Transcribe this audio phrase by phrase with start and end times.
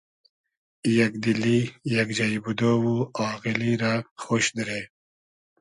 [0.97, 1.59] یئگ دیلی،
[1.93, 2.87] یئگ جݷ بودۉ و
[3.27, 4.81] آغیلی رۂ خۉش دیرې